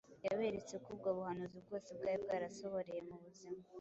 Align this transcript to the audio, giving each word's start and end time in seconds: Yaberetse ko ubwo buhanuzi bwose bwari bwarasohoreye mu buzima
Yaberetse 0.27 0.75
ko 0.83 0.87
ubwo 0.93 1.09
buhanuzi 1.17 1.57
bwose 1.65 1.89
bwari 1.97 2.17
bwarasohoreye 2.25 3.01
mu 3.09 3.15
buzima 3.23 3.61